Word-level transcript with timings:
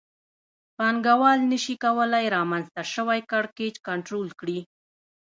پانګوال 0.77 1.39
نشي 1.51 1.75
کولای 1.83 2.25
رامنځته 2.35 2.81
شوی 2.93 3.19
کړکېچ 3.31 3.75
کنټرول 3.87 4.27
کړي 4.39 4.59